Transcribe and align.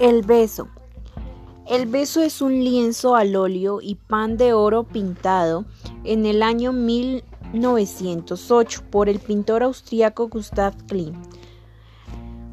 El 0.00 0.22
beso. 0.22 0.68
El 1.68 1.84
beso 1.84 2.22
es 2.22 2.40
un 2.40 2.64
lienzo 2.64 3.16
al 3.16 3.36
óleo 3.36 3.80
y 3.82 3.96
pan 3.96 4.38
de 4.38 4.54
oro 4.54 4.84
pintado 4.84 5.66
en 6.04 6.24
el 6.24 6.42
año 6.42 6.72
1908 6.72 8.84
por 8.90 9.10
el 9.10 9.18
pintor 9.18 9.62
austriaco 9.62 10.28
Gustav 10.28 10.74
Klimt, 10.86 11.18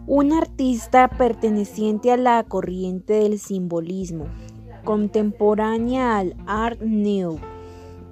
un 0.08 0.34
artista 0.34 1.08
perteneciente 1.08 2.12
a 2.12 2.18
la 2.18 2.44
corriente 2.44 3.14
del 3.14 3.40
simbolismo, 3.40 4.26
contemporánea 4.84 6.18
al 6.18 6.36
Art 6.48 6.82
Nouveau. 6.82 7.40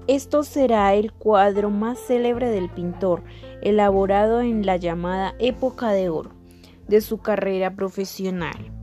Esto 0.07 0.43
será 0.43 0.93
el 0.93 1.11
cuadro 1.11 1.69
más 1.69 1.99
célebre 1.99 2.49
del 2.51 2.69
pintor, 2.69 3.21
elaborado 3.61 4.39
en 4.39 4.65
la 4.65 4.77
llamada 4.77 5.35
época 5.39 5.91
de 5.91 6.07
oro 6.07 6.31
de 6.87 7.01
su 7.01 7.17
carrera 7.17 7.75
profesional. 7.75 8.74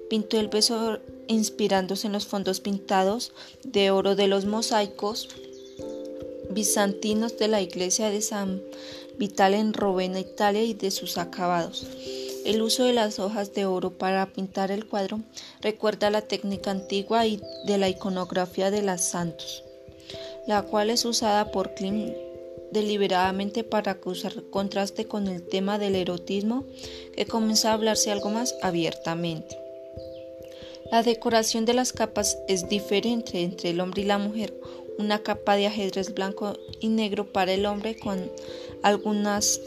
pintó 0.08 0.40
el 0.40 0.48
beso 0.48 0.98
inspirándose 1.28 2.08
en 2.08 2.12
los 2.12 2.26
fondos 2.26 2.58
pintados 2.58 3.32
de 3.62 3.92
oro 3.92 4.16
de 4.16 4.26
los 4.26 4.44
mosaicos 4.44 5.28
bizantinos 6.50 7.38
de 7.38 7.46
la 7.46 7.60
iglesia 7.60 8.10
de 8.10 8.22
San 8.22 8.60
Vital 9.18 9.54
en 9.54 9.72
Rovena, 9.72 10.18
Italia 10.18 10.64
y 10.64 10.74
de 10.74 10.90
sus 10.90 11.16
acabados. 11.16 11.86
El 12.44 12.60
uso 12.60 12.82
de 12.82 12.92
las 12.92 13.20
hojas 13.20 13.54
de 13.54 13.66
oro 13.66 13.92
para 13.92 14.32
pintar 14.32 14.72
el 14.72 14.86
cuadro 14.86 15.20
recuerda 15.60 16.10
la 16.10 16.22
técnica 16.22 16.72
antigua 16.72 17.24
y 17.28 17.40
de 17.66 17.78
la 17.78 17.88
iconografía 17.88 18.72
de 18.72 18.82
las 18.82 19.04
santos, 19.04 19.62
la 20.48 20.62
cual 20.62 20.90
es 20.90 21.04
usada 21.04 21.52
por 21.52 21.74
Klimt 21.74 22.29
deliberadamente 22.72 23.64
para 23.64 24.00
causar 24.00 24.42
contraste 24.50 25.06
con 25.06 25.28
el 25.28 25.42
tema 25.42 25.78
del 25.78 25.96
erotismo 25.96 26.64
que 27.16 27.26
comienza 27.26 27.70
a 27.70 27.74
hablarse 27.74 28.10
algo 28.10 28.30
más 28.30 28.54
abiertamente. 28.62 29.58
La 30.90 31.02
decoración 31.02 31.64
de 31.64 31.74
las 31.74 31.92
capas 31.92 32.38
es 32.48 32.68
diferente 32.68 33.42
entre 33.42 33.70
el 33.70 33.80
hombre 33.80 34.02
y 34.02 34.06
la 34.06 34.18
mujer. 34.18 34.52
Una 34.98 35.22
capa 35.22 35.54
de 35.56 35.68
ajedrez 35.68 36.12
blanco 36.14 36.58
y 36.80 36.88
negro 36.88 37.32
para 37.32 37.52
el 37.52 37.64
hombre 37.64 37.96
con, 37.96 38.30
algunas, 38.82 39.60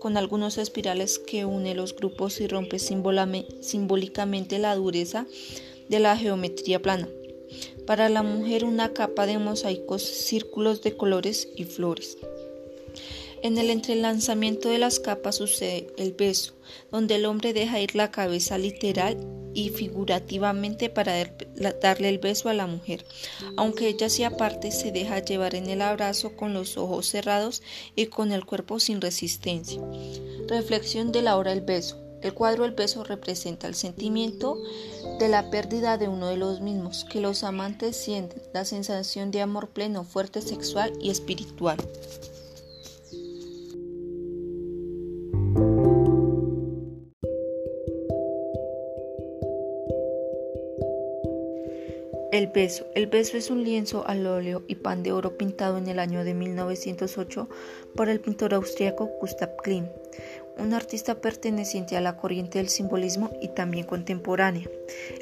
con 0.00 0.16
algunos 0.16 0.56
espirales 0.56 1.18
que 1.18 1.44
une 1.44 1.74
los 1.74 1.94
grupos 1.94 2.40
y 2.40 2.46
rompe 2.46 2.78
simbólicamente 2.78 4.58
la 4.58 4.74
dureza 4.74 5.26
de 5.88 6.00
la 6.00 6.16
geometría 6.16 6.80
plana. 6.80 7.08
Para 7.86 8.08
la 8.08 8.22
mujer 8.22 8.64
una 8.64 8.92
capa 8.92 9.26
de 9.26 9.38
mosaicos, 9.38 10.02
círculos 10.02 10.82
de 10.82 10.96
colores 10.96 11.48
y 11.56 11.64
flores. 11.64 12.16
En 13.42 13.58
el 13.58 13.70
entrelazamiento 13.70 14.68
de 14.68 14.78
las 14.78 15.00
capas 15.00 15.36
sucede 15.36 15.88
el 15.98 16.12
beso, 16.12 16.54
donde 16.92 17.16
el 17.16 17.24
hombre 17.24 17.52
deja 17.52 17.80
ir 17.80 17.96
la 17.96 18.12
cabeza 18.12 18.56
literal 18.56 19.18
y 19.52 19.70
figurativamente 19.70 20.88
para 20.90 21.28
darle 21.80 22.08
el 22.08 22.18
beso 22.18 22.48
a 22.48 22.54
la 22.54 22.68
mujer. 22.68 23.04
Aunque 23.56 23.88
ella 23.88 24.08
se 24.08 24.24
aparte, 24.24 24.70
se 24.70 24.92
deja 24.92 25.18
llevar 25.18 25.56
en 25.56 25.68
el 25.68 25.82
abrazo 25.82 26.36
con 26.36 26.54
los 26.54 26.76
ojos 26.76 27.06
cerrados 27.06 27.62
y 27.96 28.06
con 28.06 28.30
el 28.30 28.46
cuerpo 28.46 28.78
sin 28.78 29.00
resistencia. 29.00 29.82
Reflexión 30.48 31.10
de 31.10 31.22
la 31.22 31.36
hora 31.36 31.50
del 31.50 31.62
beso. 31.62 31.98
El 32.22 32.34
cuadro 32.34 32.64
El 32.64 32.70
beso 32.70 33.02
representa 33.02 33.66
el 33.66 33.74
sentimiento 33.74 34.62
de 35.22 35.28
la 35.28 35.50
pérdida 35.50 35.98
de 35.98 36.08
uno 36.08 36.26
de 36.26 36.36
los 36.36 36.60
mismos, 36.60 37.04
que 37.04 37.20
los 37.20 37.44
amantes 37.44 37.96
sienten, 37.96 38.42
la 38.52 38.64
sensación 38.64 39.30
de 39.30 39.40
amor 39.40 39.68
pleno, 39.68 40.02
fuerte, 40.02 40.42
sexual 40.42 40.92
y 41.00 41.10
espiritual. 41.10 41.76
El 52.32 52.48
beso. 52.48 52.84
El 52.96 53.06
beso 53.06 53.36
es 53.36 53.48
un 53.48 53.62
lienzo 53.62 54.04
al 54.08 54.26
óleo 54.26 54.64
y 54.66 54.74
pan 54.74 55.04
de 55.04 55.12
oro 55.12 55.38
pintado 55.38 55.78
en 55.78 55.86
el 55.86 56.00
año 56.00 56.24
de 56.24 56.34
1908 56.34 57.48
por 57.94 58.08
el 58.08 58.18
pintor 58.18 58.54
austríaco 58.54 59.08
Gustav 59.20 59.54
Klimt 59.62 60.01
un 60.58 60.74
artista 60.74 61.20
perteneciente 61.20 61.96
a 61.96 62.00
la 62.00 62.16
corriente 62.16 62.58
del 62.58 62.68
simbolismo 62.68 63.30
y 63.40 63.48
también 63.48 63.86
contemporánea. 63.86 64.68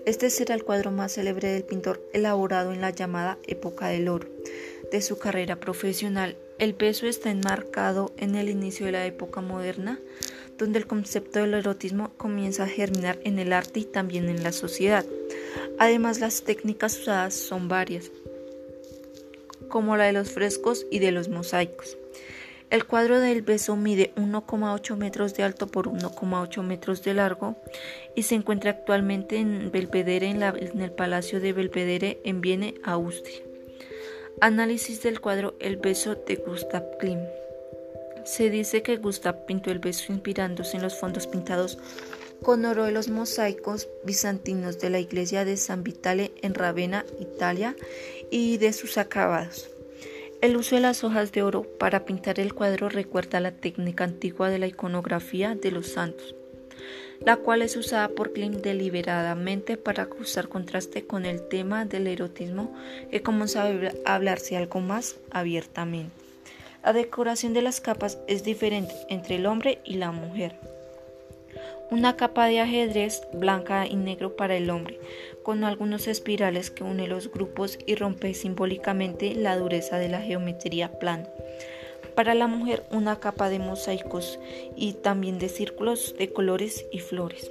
Este 0.05 0.31
será 0.31 0.55
el 0.55 0.65
cuadro 0.65 0.91
más 0.91 1.13
célebre 1.13 1.49
del 1.49 1.65
pintor 1.65 2.03
elaborado 2.13 2.73
en 2.73 2.81
la 2.81 2.91
llamada 2.91 3.39
época 3.47 3.89
del 3.89 4.09
oro. 4.09 4.29
De 4.91 5.03
su 5.03 5.19
carrera 5.19 5.57
profesional, 5.57 6.37
el 6.59 6.73
beso 6.75 7.07
está 7.07 7.31
enmarcado 7.31 8.13
en 8.17 8.35
el 8.35 8.51
inicio 8.51 8.87
de 8.87 8.93
la 8.93 9.07
época 9.07 9.41
moderna, 9.41 10.01
donde 10.59 10.79
el 10.79 10.87
concepto 10.87 11.39
del 11.39 11.55
erotismo 11.55 12.13
comienza 12.17 12.65
a 12.65 12.69
germinar 12.69 13.19
en 13.25 13.39
el 13.39 13.53
arte 13.53 13.81
y 13.81 13.85
también 13.85 14.29
en 14.29 14.43
la 14.43 14.53
sociedad. 14.53 15.07
Además, 15.79 16.21
las 16.21 16.43
técnicas 16.43 16.99
usadas 16.99 17.35
son 17.35 17.69
varias, 17.69 18.11
como 19.69 19.97
la 19.97 20.05
de 20.05 20.13
los 20.13 20.31
frescos 20.31 20.87
y 20.91 20.99
de 20.99 21.13
los 21.13 21.29
mosaicos. 21.29 21.97
El 22.71 22.87
cuadro 22.87 23.19
del 23.19 23.43
beso 23.43 23.75
mide 23.75 24.13
1,8 24.15 24.97
metros 24.97 25.35
de 25.35 25.43
alto 25.43 25.67
por 25.67 25.89
1,8 25.89 26.63
metros 26.63 27.03
de 27.03 27.15
largo 27.15 27.57
y 28.15 28.23
se 28.23 28.37
encuentra 28.37 28.71
actualmente 28.71 29.39
en 29.39 29.73
Belvedere, 29.73 30.29
en, 30.29 30.41
el 30.81 30.93
Palacio 30.93 31.41
de 31.41 31.53
Belvedere 31.53 32.21
en 32.25 32.41
Viena, 32.41 32.73
Austria. 32.85 33.41
Análisis 34.41 35.03
del 35.03 35.21
cuadro 35.21 35.57
El 35.59 35.79
beso 35.79 36.15
de 36.15 36.37
Gustav 36.37 36.97
Klimt. 36.99 37.29
Se 38.25 38.51
dice 38.51 38.83
que 38.83 38.99
Gustav 38.99 39.47
pintó 39.47 39.73
el 39.73 39.81
beso 39.81 40.13
inspirándose 40.13 40.77
en 40.77 40.85
los 40.85 40.95
fondos 40.95 41.27
pintados 41.27 41.77
con 42.41 42.65
oro 42.65 42.85
de 42.85 42.93
los 42.93 43.09
mosaicos 43.09 43.89
bizantinos 44.05 44.79
de 44.79 44.91
la 44.91 45.01
iglesia 45.01 45.45
de 45.45 45.57
San 45.57 45.83
Vitale 45.83 46.31
en 46.41 46.55
Ravenna, 46.55 47.05
Italia, 47.19 47.75
y 48.31 48.59
de 48.59 48.73
sus 48.73 48.97
acabados. 48.97 49.71
El 50.41 50.57
uso 50.57 50.75
de 50.75 50.81
las 50.81 51.05
hojas 51.05 51.33
de 51.33 51.43
oro 51.43 51.65
para 51.79 52.07
pintar 52.07 52.41
el 52.41 52.55
cuadro 52.55 52.89
recuerda 52.89 53.41
la 53.41 53.51
técnica 53.53 54.05
antigua 54.05 54.49
de 54.49 54.59
la 54.59 54.67
iconografía 54.67 55.55
de 55.55 55.71
los 55.71 55.89
santos, 55.89 56.35
la 57.23 57.37
cual 57.37 57.61
es 57.61 57.77
usada 57.77 58.09
por 58.09 58.33
Klimt 58.33 58.63
deliberadamente 58.63 59.77
para 59.77 60.09
causar 60.09 60.49
contraste 60.49 61.07
con 61.07 61.27
el 61.27 61.47
tema 61.49 61.85
del 61.85 62.07
erotismo 62.07 62.75
que 63.11 63.21
comienza 63.21 63.65
a 63.65 64.15
hablarse 64.15 64.57
algo 64.57 64.81
más 64.81 65.17
abiertamente. 65.31 66.13
La 66.83 66.95
decoración 66.95 67.53
de 67.53 67.61
las 67.61 67.83
capas 67.83 68.17
es 68.27 68.43
diferente 68.43 68.95
entre 69.11 69.37
el 69.37 69.45
hombre 69.45 69.83
y 69.85 69.97
la 69.97 70.11
mujer 70.11 70.57
una 71.91 72.17
capa 72.17 72.47
de 72.47 72.61
ajedrez 72.61 73.23
blanca 73.33 73.85
y 73.87 73.97
negro 73.97 74.37
para 74.37 74.57
el 74.57 74.71
hombre, 74.71 75.01
con 75.43 75.65
algunos 75.65 76.07
espirales 76.07 76.71
que 76.71 76.85
une 76.85 77.09
los 77.09 77.33
grupos 77.33 77.79
y 77.85 77.97
rompe 77.97 78.33
simbólicamente 78.35 79.35
la 79.35 79.57
dureza 79.57 79.99
de 79.99 80.09
la 80.09 80.21
geometría 80.21 81.01
plana. 81.01 81.29
Para 82.15 82.35
la 82.35 82.47
mujer 82.47 82.85
una 82.93 83.19
capa 83.19 83.49
de 83.49 83.59
mosaicos 83.59 84.39
y 84.77 84.93
también 84.93 85.39
de 85.39 85.49
círculos 85.49 86.15
de 86.17 86.33
colores 86.33 86.87
y 86.93 87.01
flores. 87.01 87.51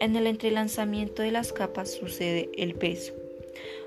En 0.00 0.16
el 0.16 0.26
entrelazamiento 0.26 1.22
de 1.22 1.30
las 1.30 1.52
capas 1.52 1.92
sucede 1.92 2.50
el 2.56 2.74
peso, 2.74 3.12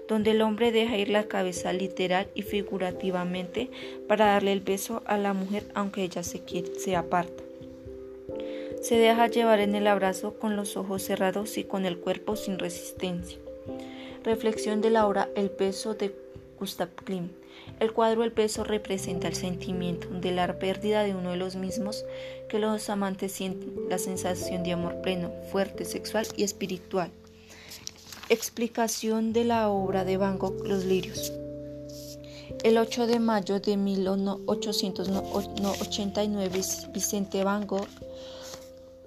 donde 0.07 0.31
el 0.31 0.41
hombre 0.41 0.71
deja 0.71 0.97
ir 0.97 1.09
la 1.09 1.25
cabeza 1.25 1.73
literal 1.73 2.27
y 2.35 2.43
figurativamente 2.43 3.69
para 4.07 4.27
darle 4.27 4.53
el 4.53 4.61
beso 4.61 5.01
a 5.05 5.17
la 5.17 5.33
mujer 5.33 5.63
aunque 5.73 6.03
ella 6.03 6.23
se, 6.23 6.41
se 6.77 6.95
aparta. 6.95 7.48
Se 8.81 8.95
deja 8.95 9.27
llevar 9.27 9.59
en 9.59 9.75
el 9.75 9.85
abrazo 9.87 10.35
con 10.39 10.55
los 10.55 10.77
ojos 10.77 11.03
cerrados 11.03 11.57
y 11.57 11.65
con 11.65 11.85
el 11.85 11.99
cuerpo 11.99 12.37
sin 12.37 12.57
resistencia. 12.57 13.37
Reflexión 14.23 14.79
de 14.79 14.89
la 14.89 15.05
obra 15.05 15.27
El 15.35 15.51
peso 15.51 15.95
de 15.95 16.15
Gustav 16.57 16.87
Klimt. 16.95 17.33
El 17.81 17.91
cuadro 17.91 18.23
El 18.23 18.31
peso 18.31 18.63
representa 18.63 19.27
el 19.27 19.35
sentimiento 19.35 20.07
de 20.09 20.31
la 20.31 20.59
pérdida 20.59 21.03
de 21.03 21.13
uno 21.13 21.31
de 21.31 21.37
los 21.37 21.57
mismos 21.57 22.05
que 22.47 22.59
los 22.59 22.89
amantes 22.89 23.33
sienten, 23.33 23.89
la 23.89 23.97
sensación 23.97 24.63
de 24.63 24.71
amor 24.71 25.01
pleno, 25.01 25.29
fuerte, 25.51 25.83
sexual 25.83 26.25
y 26.37 26.43
espiritual. 26.43 27.11
Explicación 28.29 29.33
de 29.33 29.43
la 29.43 29.67
obra 29.69 30.05
de 30.05 30.15
Van 30.15 30.39
Gogh 30.39 30.65
Los 30.65 30.85
lirios. 30.85 31.33
El 32.63 32.77
8 32.77 33.07
de 33.07 33.19
mayo 33.19 33.59
de 33.59 33.75
1889 33.75 36.61
Vicente 36.93 37.43
Van 37.43 37.67
Gogh 37.67 37.89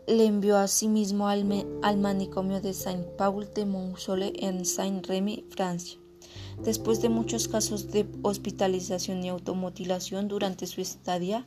le 0.06 0.26
envió 0.26 0.56
a 0.56 0.68
sí 0.68 0.88
mismo 0.88 1.28
al, 1.28 1.44
manicomio 1.44 2.60
de 2.60 2.74
Saint-Paul 2.74 3.52
de 3.54 3.66
Montsole 3.66 4.32
en 4.36 4.64
Saint-Rémy, 4.64 5.44
Francia. 5.50 5.98
Después 6.62 7.00
de 7.00 7.08
muchos 7.08 7.48
casos 7.48 7.90
de 7.90 8.06
hospitalización 8.22 9.24
y 9.24 9.28
automutilación 9.28 10.28
durante 10.28 10.66
su 10.66 10.80
estadía 10.80 11.46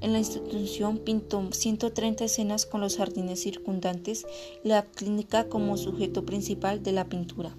en 0.00 0.12
la 0.12 0.18
institución, 0.18 0.98
pintó 0.98 1.52
130 1.52 2.24
escenas 2.24 2.66
con 2.66 2.80
los 2.80 2.96
jardines 2.96 3.40
circundantes 3.40 4.26
y 4.64 4.68
la 4.68 4.82
clínica 4.82 5.48
como 5.48 5.76
sujeto 5.76 6.24
principal 6.24 6.82
de 6.82 6.92
la 6.92 7.04
pintura. 7.04 7.54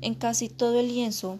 En 0.00 0.14
casi 0.14 0.48
todo 0.48 0.78
el 0.78 0.88
lienzo 0.88 1.38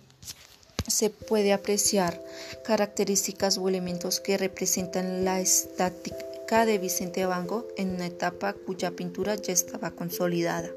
se 0.88 1.10
puede 1.10 1.52
apreciar 1.52 2.22
características 2.64 3.58
o 3.58 3.68
elementos 3.68 4.20
que 4.20 4.38
representan 4.38 5.24
la 5.24 5.40
estática 5.40 6.25
de 6.46 6.78
Vicente 6.78 7.26
Van 7.26 7.48
en 7.76 7.90
una 7.90 8.06
etapa 8.06 8.52
cuya 8.52 8.92
pintura 8.92 9.34
ya 9.34 9.52
estaba 9.52 9.90
consolidada. 9.90 10.70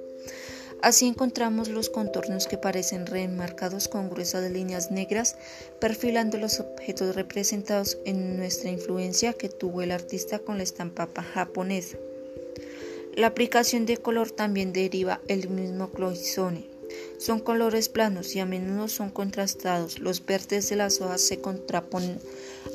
Así 0.81 1.05
encontramos 1.05 1.69
los 1.69 1.89
contornos 1.89 2.47
que 2.47 2.57
parecen 2.57 3.05
reenmarcados 3.05 3.87
con 3.87 4.09
gruesas 4.09 4.49
líneas 4.49 4.89
negras, 4.89 5.35
perfilando 5.79 6.39
los 6.39 6.59
objetos 6.59 7.15
representados 7.15 7.99
en 8.05 8.37
nuestra 8.37 8.71
influencia 8.71 9.33
que 9.33 9.49
tuvo 9.49 9.83
el 9.83 9.91
artista 9.91 10.39
con 10.39 10.57
la 10.57 10.63
estampa 10.63 11.07
japonesa. 11.33 11.97
La 13.15 13.27
aplicación 13.27 13.85
de 13.85 13.97
color 13.97 14.31
también 14.31 14.73
deriva 14.73 15.21
el 15.27 15.49
mismo 15.49 15.91
Cloisonne. 15.91 16.78
Son 17.17 17.39
colores 17.39 17.89
planos 17.89 18.35
y 18.35 18.39
a 18.39 18.45
menudo 18.45 18.87
son 18.87 19.09
contrastados. 19.09 19.99
Los 19.99 20.25
verdes 20.25 20.69
de 20.69 20.75
las 20.75 21.01
hojas 21.01 21.21
se 21.21 21.41
contraponen 21.41 22.19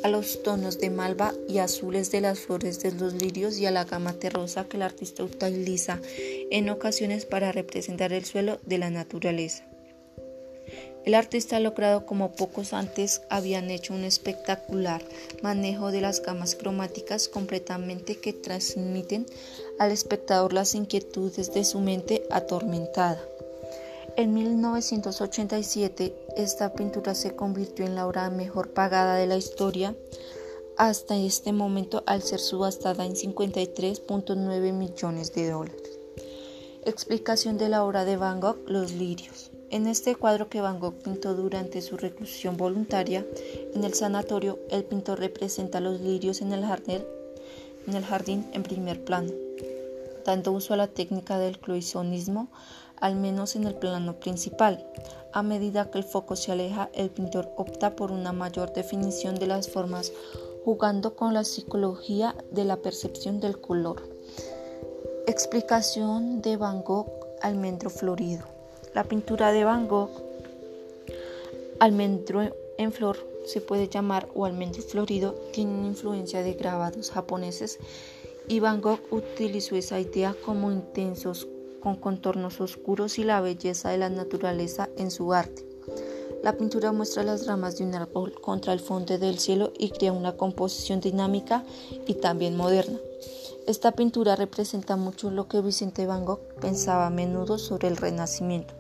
a 0.03 0.09
los 0.09 0.43
tonos 0.43 0.79
de 0.79 0.91
malva 0.91 1.33
y 1.49 1.59
azules 1.59 2.11
de 2.11 2.21
las 2.21 2.41
flores 2.41 2.81
de 2.81 2.93
los 2.93 3.15
lirios 3.15 3.59
y 3.59 3.67
a 3.67 3.71
la 3.71 3.85
gama 3.85 4.13
terrosa 4.15 4.65
que 4.65 4.77
el 4.77 4.83
artista 4.83 5.25
utiliza 5.25 6.01
en 6.51 6.69
ocasiones 6.69 7.25
para 7.25 7.53
representar 7.53 8.13
el 8.13 8.25
suelo 8.25 8.59
de 8.67 8.79
la 8.79 8.91
naturaleza. 8.91 9.65
El 11.05 11.15
artista 11.15 11.57
ha 11.57 11.61
logrado 11.61 12.07
como 12.07 12.33
pocos 12.33 12.73
antes 12.73 13.21
habían 13.29 13.71
hecho 13.71 13.93
un 13.93 14.05
espectacular 14.05 15.03
manejo 15.43 15.91
de 15.91 16.01
las 16.01 16.23
gamas 16.23 16.55
cromáticas 16.55 17.29
completamente 17.29 18.17
que 18.17 18.33
transmiten 18.33 19.27
al 19.79 19.93
espectador 19.93 20.55
las 20.55 20.75
inquietudes 20.75 21.53
de 21.53 21.65
su 21.65 21.81
mente 21.81 22.23
atormentada. 22.31 23.21
En 24.17 24.33
1987, 24.33 26.15
esta 26.37 26.73
pintura 26.73 27.17
se 27.17 27.35
convirtió 27.35 27.85
en 27.85 27.97
la 27.97 28.07
obra 28.07 28.31
mejor 28.31 28.71
pagada 28.71 29.17
de 29.17 29.27
la 29.27 29.37
historia 29.37 29.97
hasta 30.77 31.17
este 31.17 31.53
momento 31.53 32.05
al 32.07 32.23
ser 32.23 32.39
subastada 32.39 33.05
en 33.07 33.15
53.9 33.15 34.73
millones 34.73 35.35
de 35.35 35.51
dólares. 35.51 35.99
Explicación 36.85 37.59
de 37.59 37.69
la 37.69 37.85
obra 37.85 38.05
de 38.05 38.17
Van 38.17 38.39
Gogh, 38.41 38.59
Los 38.69 38.93
lirios. 38.93 39.51
En 39.71 39.89
este 39.89 40.15
cuadro 40.15 40.49
que 40.49 40.61
Van 40.61 40.79
Gogh 40.79 41.03
pintó 41.03 41.35
durante 41.35 41.83
su 41.83 41.97
reclusión 41.97 42.57
voluntaria 42.57 43.27
en 43.75 43.83
el 43.83 43.95
sanatorio, 43.95 44.61
el 44.71 44.85
pintor 44.85 45.19
representa 45.19 45.81
los 45.81 46.01
lirios 46.01 46.41
en 46.41 46.53
el 46.53 46.65
jardín 46.65 47.03
en, 47.87 47.95
el 47.95 48.05
jardín 48.05 48.47
en 48.53 48.63
primer 48.63 49.05
plano, 49.05 49.33
dando 50.25 50.53
uso 50.53 50.75
a 50.75 50.77
la 50.77 50.89
técnica 50.89 51.39
del 51.39 51.59
cloisonismo 51.59 52.49
al 53.05 53.17
menos 53.17 53.57
en 53.57 53.65
el 53.65 53.75
plano 53.75 54.19
principal. 54.19 54.87
A 55.33 55.43
medida 55.43 55.91
que 55.91 55.99
el 55.99 56.05
foco 56.05 56.37
se 56.37 56.53
aleja, 56.53 56.89
el 56.95 57.11
pintor 57.11 57.53
opta 57.57 57.97
por 57.97 58.11
una 58.13 58.33
mayor 58.33 58.73
definición 58.73 59.35
de 59.35 59.47
las 59.47 59.69
formas, 59.69 60.13
jugando 60.65 61.15
con 61.15 61.35
la 61.35 61.45
psicología 61.45 62.35
de 62.51 62.65
la 62.65 62.77
percepción 62.77 63.41
del 63.41 63.61
color. 63.61 64.09
Explicación 65.27 66.41
de 66.41 66.57
Van 66.57 66.83
Gogh, 66.83 67.11
almendro 67.43 67.91
florido. 67.91 68.45
La 68.95 69.05
pintura 69.05 69.53
de 69.53 69.65
Van 69.65 69.89
Gogh, 69.89 70.11
almendro 71.81 72.43
en 72.79 72.93
flor, 72.93 73.19
se 73.45 73.61
puede 73.61 73.89
llamar 73.89 74.29
o 74.35 74.47
almendro 74.47 74.83
florido, 74.83 75.35
tiene 75.53 75.89
influencia 75.89 76.43
de 76.43 76.55
grabados 76.55 77.11
japoneses 77.11 77.79
y 78.49 78.61
Van 78.61 78.81
Gogh 78.81 79.01
utilizó 79.11 79.77
esa 79.77 80.01
idea 80.01 80.35
como 80.45 80.71
intensos 80.71 81.49
con 81.81 81.97
contornos 81.97 82.61
oscuros 82.61 83.19
y 83.19 83.25
la 83.25 83.41
belleza 83.41 83.91
de 83.91 83.99
la 83.99 84.09
naturaleza 84.09 84.89
en 84.97 85.11
su 85.11 85.33
arte. 85.33 85.67
La 86.43 86.57
pintura 86.57 86.93
muestra 86.93 87.23
las 87.23 87.47
ramas 87.47 87.79
de 87.79 87.85
un 87.85 87.95
árbol 87.95 88.35
contra 88.41 88.73
el 88.73 88.81
fondo 88.81 89.17
del 89.19 89.39
cielo 89.39 89.73
y 89.79 89.91
crea 89.91 90.13
una 90.13 90.37
composición 90.37 91.01
dinámica 91.01 91.65
y 92.07 92.15
también 92.15 92.57
moderna. 92.57 92.99
Esta 93.67 93.93
pintura 93.93 94.37
representa 94.37 94.97
mucho 94.97 95.31
lo 95.31 95.49
que 95.49 95.63
Vicente 95.63 96.07
Van 96.07 96.27
Gogh 96.27 96.41
pensaba 96.61 97.07
a 97.07 97.11
menudo 97.11 97.57
sobre 97.57 97.89
el 97.89 97.97
Renacimiento. 97.97 98.75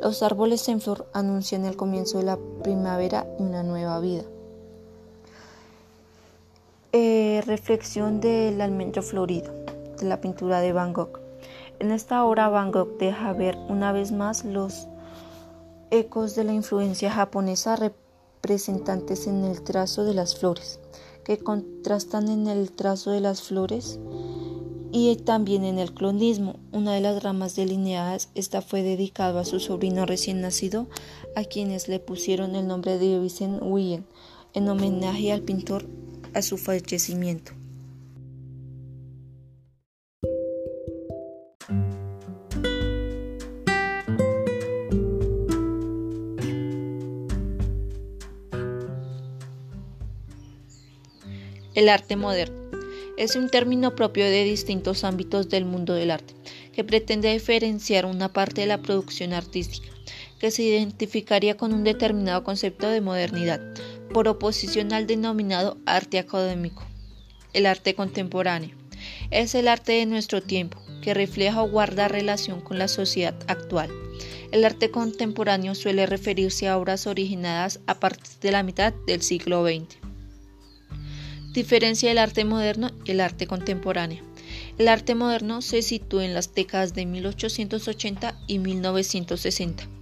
Los 0.00 0.22
árboles 0.22 0.66
en 0.68 0.80
flor 0.80 1.06
anuncian 1.12 1.66
el 1.66 1.76
comienzo 1.76 2.18
de 2.18 2.24
la 2.24 2.38
primavera 2.62 3.26
y 3.38 3.42
una 3.42 3.62
nueva 3.62 4.00
vida. 4.00 4.24
Eh, 6.96 7.42
reflexión 7.44 8.20
del 8.20 8.60
almendro 8.60 9.02
florido 9.02 9.52
de 9.98 10.06
la 10.06 10.20
pintura 10.20 10.60
de 10.60 10.72
Van 10.72 10.92
Gogh. 10.92 11.18
En 11.80 11.90
esta 11.90 12.24
obra 12.24 12.48
Van 12.48 12.70
Gogh 12.70 12.98
deja 12.98 13.32
ver 13.32 13.58
una 13.68 13.90
vez 13.90 14.12
más 14.12 14.44
los 14.44 14.86
ecos 15.90 16.36
de 16.36 16.44
la 16.44 16.52
influencia 16.52 17.10
japonesa 17.10 17.74
representantes 17.74 19.26
en 19.26 19.42
el 19.42 19.62
trazo 19.62 20.04
de 20.04 20.14
las 20.14 20.38
flores, 20.38 20.78
que 21.24 21.38
contrastan 21.38 22.28
en 22.28 22.46
el 22.46 22.70
trazo 22.70 23.10
de 23.10 23.20
las 23.20 23.42
flores 23.42 23.98
y 24.92 25.16
también 25.16 25.64
en 25.64 25.80
el 25.80 25.94
clonismo. 25.94 26.60
Una 26.70 26.94
de 26.94 27.00
las 27.00 27.24
ramas 27.24 27.56
delineadas, 27.56 28.28
esta 28.36 28.62
fue 28.62 28.84
dedicada 28.84 29.40
a 29.40 29.44
su 29.44 29.58
sobrino 29.58 30.06
recién 30.06 30.40
nacido, 30.40 30.86
a 31.34 31.42
quienes 31.42 31.88
le 31.88 31.98
pusieron 31.98 32.54
el 32.54 32.68
nombre 32.68 32.98
de 32.98 33.18
Vincent 33.18 33.60
William, 33.64 34.04
en 34.52 34.68
homenaje 34.68 35.32
al 35.32 35.40
pintor 35.40 35.86
a 36.34 36.42
su 36.42 36.58
fallecimiento. 36.58 37.52
El 51.74 51.88
arte 51.88 52.14
moderno 52.14 52.64
es 53.16 53.34
un 53.34 53.48
término 53.48 53.96
propio 53.96 54.24
de 54.24 54.44
distintos 54.44 55.02
ámbitos 55.02 55.48
del 55.48 55.64
mundo 55.64 55.94
del 55.94 56.12
arte, 56.12 56.34
que 56.72 56.84
pretende 56.84 57.32
diferenciar 57.32 58.06
una 58.06 58.32
parte 58.32 58.60
de 58.60 58.68
la 58.68 58.78
producción 58.78 59.32
artística, 59.32 59.88
que 60.38 60.52
se 60.52 60.62
identificaría 60.62 61.56
con 61.56 61.72
un 61.72 61.82
determinado 61.82 62.44
concepto 62.44 62.88
de 62.88 63.00
modernidad, 63.00 63.60
por 64.14 64.28
oposición 64.28 64.94
al 64.94 65.06
denominado 65.06 65.76
arte 65.84 66.18
académico. 66.18 66.84
El 67.52 67.66
arte 67.66 67.94
contemporáneo 67.94 68.74
es 69.30 69.54
el 69.56 69.68
arte 69.68 69.92
de 69.92 70.06
nuestro 70.06 70.40
tiempo, 70.40 70.78
que 71.02 71.12
refleja 71.12 71.62
o 71.62 71.68
guarda 71.68 72.08
relación 72.08 72.60
con 72.62 72.78
la 72.78 72.88
sociedad 72.88 73.34
actual. 73.48 73.90
El 74.52 74.64
arte 74.64 74.90
contemporáneo 74.90 75.74
suele 75.74 76.06
referirse 76.06 76.68
a 76.68 76.78
obras 76.78 77.06
originadas 77.08 77.80
a 77.86 77.98
partir 77.98 78.38
de 78.40 78.52
la 78.52 78.62
mitad 78.62 78.94
del 79.06 79.20
siglo 79.20 79.66
XX. 79.66 79.98
Diferencia 81.52 82.08
del 82.08 82.18
arte 82.18 82.44
moderno 82.44 82.92
y 83.04 83.10
el 83.10 83.20
arte 83.20 83.48
contemporáneo. 83.48 84.22
El 84.78 84.88
arte 84.88 85.16
moderno 85.16 85.60
se 85.60 85.82
sitúa 85.82 86.24
en 86.24 86.34
las 86.34 86.54
décadas 86.54 86.94
de 86.94 87.04
1880 87.04 88.40
y 88.46 88.60
1960 88.60 89.93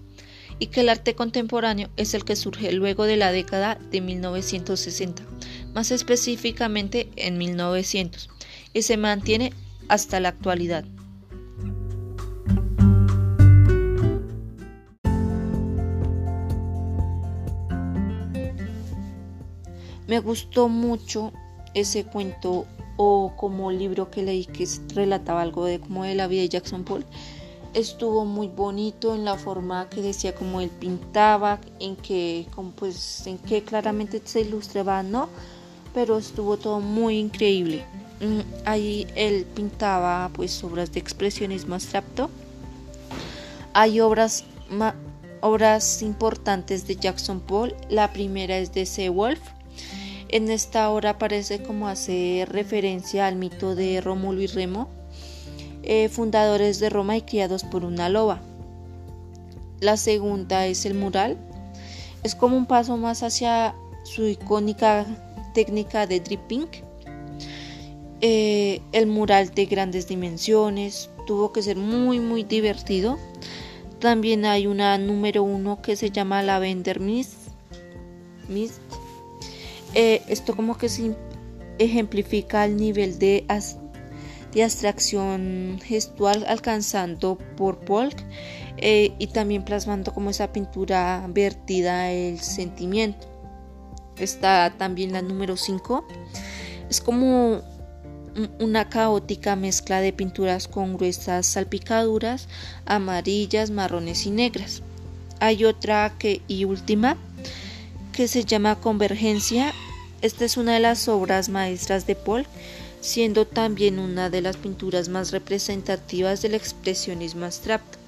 y 0.62 0.68
que 0.68 0.82
el 0.82 0.90
arte 0.90 1.16
contemporáneo 1.16 1.90
es 1.96 2.14
el 2.14 2.24
que 2.24 2.36
surge 2.36 2.70
luego 2.70 3.02
de 3.02 3.16
la 3.16 3.32
década 3.32 3.80
de 3.90 4.00
1960, 4.00 5.24
más 5.74 5.90
específicamente 5.90 7.08
en 7.16 7.36
1900, 7.36 8.30
y 8.72 8.82
se 8.82 8.96
mantiene 8.96 9.52
hasta 9.88 10.20
la 10.20 10.28
actualidad. 10.28 10.84
Me 20.06 20.20
gustó 20.20 20.68
mucho 20.68 21.32
ese 21.74 22.04
cuento 22.04 22.68
o 22.96 23.34
como 23.36 23.72
libro 23.72 24.12
que 24.12 24.22
leí 24.22 24.44
que 24.44 24.68
relataba 24.94 25.42
algo 25.42 25.64
de 25.64 25.80
como 25.80 26.04
de 26.04 26.14
la 26.14 26.28
vida 26.28 26.42
de 26.42 26.50
Jackson 26.50 26.84
Paul. 26.84 27.04
Estuvo 27.74 28.24
muy 28.24 28.48
bonito 28.48 29.14
en 29.14 29.24
la 29.24 29.36
forma 29.36 29.88
que 29.88 30.02
decía 30.02 30.34
como 30.34 30.60
él 30.60 30.70
pintaba, 30.70 31.58
en 31.80 31.96
que 31.96 32.46
como 32.54 32.70
pues 32.72 33.26
en 33.26 33.38
que 33.38 33.62
claramente 33.62 34.20
se 34.24 34.42
ilustraba, 34.42 35.02
¿no? 35.02 35.28
Pero 35.94 36.18
estuvo 36.18 36.56
todo 36.56 36.80
muy 36.80 37.18
increíble. 37.18 37.84
Mm, 38.20 38.40
ahí 38.66 39.06
él 39.14 39.46
pintaba 39.54 40.30
pues 40.34 40.62
obras 40.62 40.92
de 40.92 41.00
expresionismo 41.00 41.74
abstracto. 41.74 42.30
Hay 43.72 44.00
obras 44.00 44.44
obras 45.40 46.02
importantes 46.02 46.86
de 46.86 46.96
Jackson 46.96 47.40
Paul. 47.40 47.74
La 47.88 48.12
primera 48.12 48.58
es 48.58 48.72
de 48.72 48.86
Seawolf 48.86 49.40
en 50.32 50.50
esta 50.50 50.88
obra 50.88 51.10
aparece 51.10 51.62
como 51.62 51.88
hace 51.88 52.46
referencia 52.48 53.26
al 53.26 53.36
mito 53.36 53.74
de 53.74 54.00
Rómulo 54.00 54.40
y 54.40 54.46
Remo, 54.46 54.88
eh, 55.82 56.08
fundadores 56.08 56.80
de 56.80 56.90
Roma 56.90 57.16
y 57.16 57.22
criados 57.22 57.64
por 57.64 57.84
una 57.84 58.08
loba. 58.08 58.40
La 59.80 59.96
segunda 59.96 60.66
es 60.66 60.86
el 60.86 60.94
mural. 60.94 61.36
Es 62.22 62.34
como 62.34 62.56
un 62.56 62.66
paso 62.66 62.96
más 62.96 63.22
hacia 63.22 63.74
su 64.04 64.26
icónica 64.26 65.06
técnica 65.54 66.06
de 66.06 66.20
dripping. 66.20 66.66
Eh, 68.20 68.80
el 68.92 69.08
mural 69.08 69.52
de 69.54 69.66
grandes 69.66 70.06
dimensiones 70.06 71.10
tuvo 71.26 71.52
que 71.52 71.62
ser 71.62 71.76
muy 71.76 72.20
muy 72.20 72.44
divertido. 72.44 73.18
También 73.98 74.44
hay 74.44 74.66
una 74.66 74.98
número 74.98 75.42
uno 75.42 75.82
que 75.82 75.96
se 75.96 76.10
llama 76.10 76.42
Lavender 76.42 77.00
Mist. 77.00 77.34
Mist 78.48 78.80
eh, 79.94 80.22
esto 80.28 80.56
como 80.56 80.78
que 80.78 80.88
se 80.88 81.14
ejemplifica 81.78 82.64
el 82.64 82.76
nivel 82.76 83.18
de, 83.18 83.44
de 84.52 84.64
abstracción 84.64 85.80
gestual 85.84 86.44
alcanzando 86.46 87.38
por 87.56 87.78
Polk 87.80 88.16
eh, 88.76 89.14
y 89.18 89.28
también 89.28 89.64
plasmando 89.64 90.12
como 90.12 90.30
esa 90.30 90.52
pintura 90.52 91.24
vertida 91.28 92.10
el 92.10 92.40
sentimiento. 92.40 93.26
Está 94.18 94.74
también 94.76 95.12
la 95.12 95.22
número 95.22 95.56
5. 95.56 96.04
Es 96.90 97.00
como 97.00 97.62
una 98.60 98.88
caótica 98.88 99.56
mezcla 99.56 100.00
de 100.00 100.12
pinturas 100.12 100.68
con 100.68 100.96
gruesas 100.96 101.46
salpicaduras, 101.46 102.48
amarillas, 102.86 103.70
marrones 103.70 104.26
y 104.26 104.30
negras. 104.30 104.82
Hay 105.40 105.64
otra 105.64 106.14
que 106.18 106.40
y 106.48 106.64
última 106.64 107.16
que 108.12 108.28
se 108.28 108.44
llama 108.44 108.80
Convergencia. 108.80 109.72
Esta 110.20 110.44
es 110.44 110.56
una 110.56 110.74
de 110.74 110.80
las 110.80 111.08
obras 111.08 111.48
maestras 111.48 112.06
de 112.06 112.14
Paul, 112.14 112.46
siendo 113.02 113.46
también 113.46 113.98
una 113.98 114.30
de 114.30 114.40
las 114.40 114.56
pinturas 114.56 115.10
más 115.10 115.32
representativas 115.32 116.40
del 116.40 116.54
expresionismo 116.54 117.44
abstracto. 117.44 117.98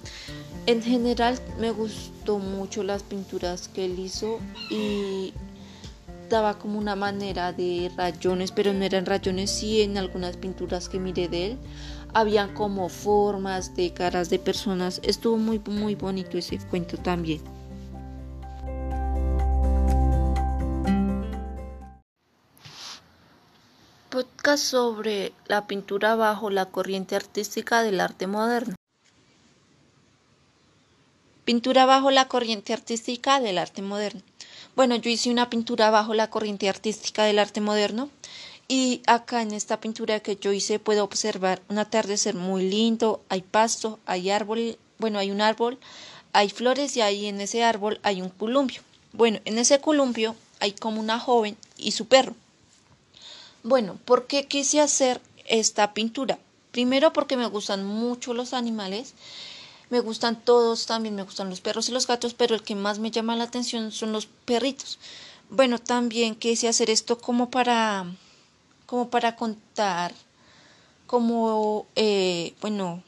En 0.66 0.82
general 0.82 1.38
me 1.60 1.70
gustó 1.72 2.38
mucho 2.38 2.82
las 2.82 3.02
pinturas 3.02 3.68
que 3.68 3.84
él 3.84 3.98
hizo 3.98 4.38
y 4.70 5.34
daba 6.30 6.58
como 6.58 6.78
una 6.78 6.96
manera 6.96 7.52
de 7.52 7.90
rayones, 7.96 8.50
pero 8.50 8.72
no 8.72 8.84
eran 8.84 9.04
rayones, 9.04 9.50
sí 9.50 9.82
en 9.82 9.98
algunas 9.98 10.38
pinturas 10.38 10.88
que 10.88 10.98
miré 10.98 11.28
de 11.28 11.46
él 11.52 11.58
habían 12.14 12.54
como 12.54 12.88
formas 12.88 13.74
de 13.74 13.92
caras 13.92 14.30
de 14.30 14.38
personas. 14.38 15.00
Estuvo 15.02 15.36
muy 15.36 15.60
muy 15.66 15.96
bonito 15.96 16.38
ese 16.38 16.58
cuento 16.58 16.96
también. 16.96 17.40
Sobre 24.56 25.32
la 25.46 25.66
pintura 25.66 26.14
bajo 26.14 26.50
la 26.50 26.66
corriente 26.66 27.16
artística 27.16 27.82
del 27.82 28.00
arte 28.00 28.26
moderno. 28.26 28.74
Pintura 31.44 31.84
bajo 31.84 32.10
la 32.10 32.26
corriente 32.28 32.72
artística 32.72 33.40
del 33.40 33.58
arte 33.58 33.82
moderno. 33.82 34.22
Bueno, 34.76 34.96
yo 34.96 35.10
hice 35.10 35.30
una 35.30 35.50
pintura 35.50 35.90
bajo 35.90 36.14
la 36.14 36.30
corriente 36.30 36.68
artística 36.68 37.24
del 37.24 37.38
arte 37.38 37.60
moderno 37.60 38.10
y 38.66 39.02
acá 39.06 39.42
en 39.42 39.52
esta 39.52 39.78
pintura 39.78 40.20
que 40.20 40.36
yo 40.36 40.52
hice 40.52 40.78
puedo 40.78 41.04
observar 41.04 41.62
un 41.68 41.78
atardecer 41.78 42.34
muy 42.34 42.68
lindo, 42.68 43.22
hay 43.28 43.42
pasto, 43.42 43.98
hay 44.06 44.30
árbol, 44.30 44.78
bueno, 44.98 45.18
hay 45.18 45.30
un 45.30 45.42
árbol, 45.42 45.78
hay 46.32 46.48
flores 46.48 46.96
y 46.96 47.02
ahí 47.02 47.26
en 47.26 47.40
ese 47.40 47.62
árbol 47.62 48.00
hay 48.02 48.22
un 48.22 48.30
columpio. 48.30 48.82
Bueno, 49.12 49.38
en 49.44 49.58
ese 49.58 49.80
columpio 49.80 50.34
hay 50.60 50.72
como 50.72 51.00
una 51.00 51.20
joven 51.20 51.56
y 51.76 51.92
su 51.92 52.06
perro. 52.08 52.34
Bueno, 53.64 53.98
¿por 54.04 54.26
qué 54.26 54.46
quise 54.46 54.82
hacer 54.82 55.22
esta 55.46 55.94
pintura? 55.94 56.38
Primero 56.70 57.14
porque 57.14 57.38
me 57.38 57.46
gustan 57.46 57.82
mucho 57.82 58.34
los 58.34 58.52
animales, 58.52 59.14
me 59.88 60.00
gustan 60.00 60.38
todos, 60.38 60.84
también 60.84 61.14
me 61.14 61.22
gustan 61.22 61.48
los 61.48 61.62
perros 61.62 61.88
y 61.88 61.92
los 61.92 62.06
gatos, 62.06 62.34
pero 62.34 62.54
el 62.54 62.62
que 62.62 62.74
más 62.74 62.98
me 62.98 63.10
llama 63.10 63.36
la 63.36 63.44
atención 63.44 63.90
son 63.90 64.12
los 64.12 64.26
perritos. 64.26 64.98
Bueno, 65.48 65.78
también 65.78 66.34
quise 66.34 66.68
hacer 66.68 66.90
esto 66.90 67.16
como 67.16 67.48
para, 67.48 68.04
como 68.84 69.08
para 69.08 69.34
contar, 69.34 70.12
como, 71.06 71.86
eh, 71.96 72.52
bueno, 72.60 73.02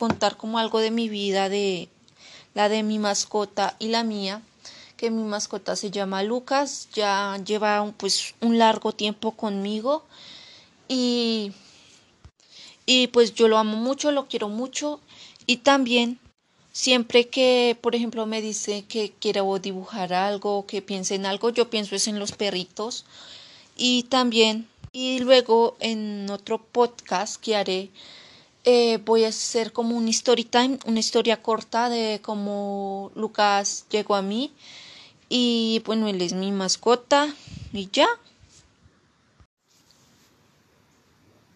contar 0.00 0.36
como 0.36 0.58
algo 0.58 0.80
de 0.80 0.90
mi 0.90 1.08
vida, 1.08 1.48
de 1.48 1.88
la 2.54 2.68
de 2.68 2.82
mi 2.82 2.98
mascota 2.98 3.76
y 3.78 3.86
la 3.86 4.02
mía 4.02 4.42
mi 5.10 5.22
mascota 5.22 5.76
se 5.76 5.90
llama 5.90 6.22
Lucas, 6.22 6.88
ya 6.94 7.38
lleva 7.44 7.80
un, 7.82 7.92
pues 7.92 8.34
un 8.40 8.58
largo 8.58 8.92
tiempo 8.92 9.32
conmigo 9.32 10.04
y, 10.88 11.52
y 12.86 13.08
pues 13.08 13.34
yo 13.34 13.48
lo 13.48 13.58
amo 13.58 13.76
mucho, 13.76 14.12
lo 14.12 14.26
quiero 14.26 14.48
mucho 14.48 15.00
y 15.46 15.58
también 15.58 16.18
siempre 16.72 17.28
que 17.28 17.78
por 17.80 17.94
ejemplo 17.94 18.26
me 18.26 18.42
dice 18.42 18.84
que 18.86 19.12
quiero 19.18 19.58
dibujar 19.58 20.12
algo, 20.12 20.66
que 20.66 20.82
piense 20.82 21.14
en 21.14 21.26
algo, 21.26 21.50
yo 21.50 21.70
pienso 21.70 21.94
es 21.94 22.08
en 22.08 22.18
los 22.18 22.32
perritos 22.32 23.04
y 23.76 24.04
también 24.04 24.68
y 24.92 25.18
luego 25.20 25.76
en 25.80 26.28
otro 26.30 26.58
podcast 26.58 27.40
que 27.40 27.56
haré 27.56 27.90
eh, 28.64 28.98
voy 29.04 29.24
a 29.24 29.28
hacer 29.28 29.72
como 29.72 29.94
un 29.96 30.08
story 30.08 30.44
time, 30.44 30.78
una 30.86 30.98
historia 30.98 31.42
corta 31.42 31.90
de 31.90 32.20
cómo 32.22 33.12
Lucas 33.14 33.84
llegó 33.90 34.14
a 34.14 34.22
mí 34.22 34.52
y 35.28 35.82
bueno, 35.84 36.08
él 36.08 36.20
es 36.22 36.32
mi 36.32 36.52
mascota 36.52 37.34
y 37.72 37.88
ya. 37.90 38.08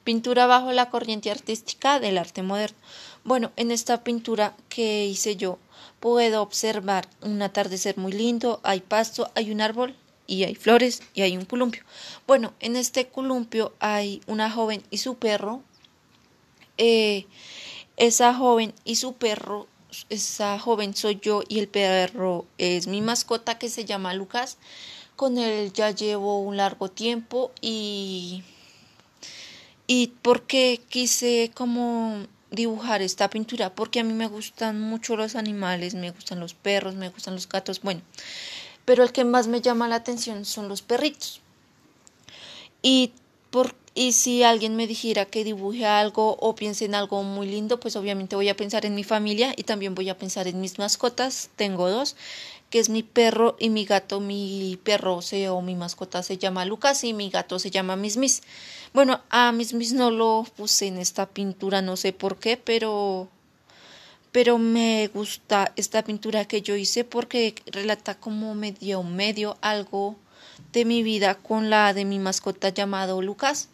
Pintura 0.04 0.46
bajo 0.46 0.72
la 0.72 0.90
corriente 0.90 1.30
artística 1.30 2.00
del 2.00 2.18
arte 2.18 2.42
moderno. 2.42 2.78
Bueno, 3.24 3.52
en 3.56 3.70
esta 3.70 4.04
pintura 4.04 4.56
que 4.68 5.04
hice 5.06 5.36
yo 5.36 5.58
puedo 6.00 6.42
observar 6.42 7.08
un 7.20 7.42
atardecer 7.42 7.98
muy 7.98 8.12
lindo, 8.12 8.60
hay 8.62 8.80
pasto, 8.80 9.30
hay 9.34 9.50
un 9.50 9.60
árbol 9.60 9.94
y 10.26 10.44
hay 10.44 10.54
flores 10.54 11.02
y 11.14 11.22
hay 11.22 11.36
un 11.36 11.44
columpio. 11.44 11.82
Bueno, 12.26 12.54
en 12.60 12.76
este 12.76 13.08
columpio 13.08 13.74
hay 13.80 14.22
una 14.26 14.50
joven 14.50 14.82
y 14.90 14.98
su 14.98 15.16
perro. 15.16 15.62
Eh, 16.76 17.26
esa 17.96 18.32
joven 18.32 18.72
y 18.84 18.94
su 18.94 19.14
perro 19.14 19.66
esa 20.08 20.58
joven 20.58 20.94
soy 20.94 21.18
yo 21.20 21.42
y 21.48 21.58
el 21.58 21.68
perro 21.68 22.46
es 22.58 22.86
mi 22.86 23.00
mascota 23.00 23.58
que 23.58 23.68
se 23.68 23.84
llama 23.84 24.14
Lucas. 24.14 24.58
Con 25.16 25.38
él 25.38 25.72
ya 25.72 25.90
llevo 25.90 26.40
un 26.40 26.56
largo 26.56 26.90
tiempo 26.90 27.50
y 27.60 28.44
y 29.86 30.08
porque 30.22 30.82
quise 30.88 31.50
como 31.54 32.26
dibujar 32.50 33.02
esta 33.02 33.28
pintura 33.30 33.74
porque 33.74 34.00
a 34.00 34.04
mí 34.04 34.12
me 34.12 34.26
gustan 34.26 34.80
mucho 34.80 35.16
los 35.16 35.34
animales, 35.34 35.94
me 35.94 36.10
gustan 36.10 36.40
los 36.40 36.54
perros, 36.54 36.94
me 36.94 37.08
gustan 37.08 37.34
los 37.34 37.48
gatos, 37.48 37.80
bueno, 37.80 38.02
pero 38.84 39.02
el 39.02 39.12
que 39.12 39.24
más 39.24 39.48
me 39.48 39.60
llama 39.60 39.88
la 39.88 39.96
atención 39.96 40.44
son 40.44 40.68
los 40.68 40.82
perritos. 40.82 41.40
Y 42.80 43.12
y 43.94 44.12
si 44.12 44.44
alguien 44.44 44.76
me 44.76 44.86
dijera 44.86 45.24
que 45.24 45.42
dibuje 45.42 45.84
algo 45.84 46.36
o 46.40 46.54
piense 46.54 46.84
en 46.84 46.94
algo 46.94 47.24
muy 47.24 47.48
lindo, 47.48 47.80
pues 47.80 47.96
obviamente 47.96 48.36
voy 48.36 48.48
a 48.48 48.56
pensar 48.56 48.86
en 48.86 48.94
mi 48.94 49.02
familia 49.02 49.52
y 49.56 49.64
también 49.64 49.96
voy 49.96 50.08
a 50.08 50.16
pensar 50.16 50.46
en 50.46 50.60
mis 50.60 50.78
mascotas. 50.78 51.50
Tengo 51.56 51.90
dos, 51.90 52.14
que 52.70 52.78
es 52.78 52.90
mi 52.90 53.02
perro 53.02 53.56
y 53.58 53.70
mi 53.70 53.84
gato. 53.84 54.20
Mi 54.20 54.78
perro 54.84 55.20
se, 55.20 55.48
o 55.48 55.62
mi 55.62 55.74
mascota 55.74 56.22
se 56.22 56.38
llama 56.38 56.64
Lucas 56.64 57.02
y 57.02 57.12
mi 57.12 57.28
gato 57.28 57.58
se 57.58 57.72
llama 57.72 57.96
Miss. 57.96 58.42
Bueno, 58.94 59.20
a 59.30 59.50
Miss 59.50 59.92
no 59.92 60.12
lo 60.12 60.46
puse 60.56 60.86
en 60.86 60.98
esta 60.98 61.26
pintura, 61.26 61.82
no 61.82 61.96
sé 61.96 62.12
por 62.12 62.36
qué, 62.38 62.56
pero 62.56 63.28
pero 64.30 64.58
me 64.58 65.08
gusta 65.08 65.72
esta 65.74 66.04
pintura 66.04 66.44
que 66.44 66.62
yo 66.62 66.76
hice 66.76 67.02
porque 67.02 67.54
relata 67.66 68.14
como 68.14 68.54
medio 68.54 69.02
medio 69.02 69.56
algo 69.62 70.16
de 70.72 70.84
mi 70.84 71.02
vida 71.02 71.34
con 71.34 71.70
la 71.70 71.94
de 71.94 72.04
mi 72.04 72.18
mascota 72.18 72.68
llamado 72.70 73.22
Lucas. 73.22 73.68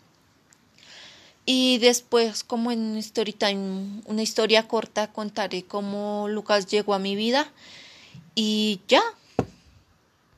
Y 1.47 1.79
después, 1.79 2.43
como 2.43 2.71
en 2.71 2.97
story 2.97 3.37
una 4.07 4.23
historia 4.23 4.67
corta, 4.67 5.13
contaré 5.13 5.65
cómo 5.65 6.27
Lucas 6.29 6.67
llegó 6.67 6.95
a 6.95 6.99
mi 6.99 7.17
vida. 7.17 7.51
Y 8.35 8.81
ya, 8.89 9.03